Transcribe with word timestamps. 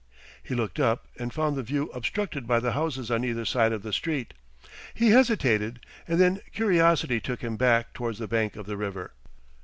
He 0.41 0.55
looked 0.55 0.79
up 0.79 1.05
and 1.19 1.31
found 1.31 1.55
the 1.55 1.61
view 1.61 1.91
obstructed 1.93 2.47
by 2.47 2.59
the 2.59 2.71
houses 2.71 3.11
on 3.11 3.23
either 3.23 3.45
side 3.45 3.71
of 3.71 3.83
the 3.83 3.93
street. 3.93 4.33
He 4.95 5.11
hesitated, 5.11 5.79
and 6.07 6.19
then 6.19 6.41
curiosity 6.51 7.19
took 7.19 7.41
him 7.43 7.55
back 7.55 7.93
towards 7.93 8.17
the 8.17 8.27
bank 8.27 8.55
of 8.55 8.65
the 8.65 8.77
river. 8.77 9.11